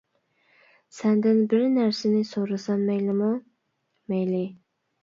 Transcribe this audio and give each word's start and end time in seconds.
سەندىن 0.99 1.43
بىر 1.53 1.67
نەرسىنى 1.75 2.25
سورىسام 2.33 2.83
مەيلىمۇ؟ 2.89 3.31
-مەيلى. 3.41 4.47